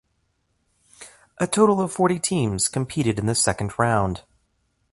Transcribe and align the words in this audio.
A 1.37 1.45
total 1.45 1.79
of 1.79 1.91
forty 1.93 2.17
teams 2.17 2.69
competed 2.69 3.19
in 3.19 3.27
the 3.27 3.35
second 3.35 3.77
round. 3.77 4.23